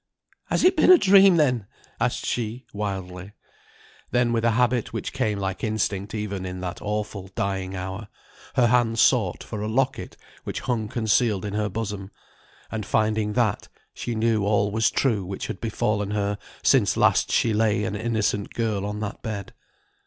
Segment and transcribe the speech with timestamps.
[0.45, 1.67] "Has it been a dream then?"
[1.99, 3.33] asked she wildly.
[4.09, 8.07] Then with a habit, which came like instinct even in that awful dying hour,
[8.55, 12.09] her hand sought for a locket which hung concealed in her bosom,
[12.71, 17.53] and, finding that, she knew all was true which had befallen her since last she
[17.53, 19.53] lay an innocent girl on that bed.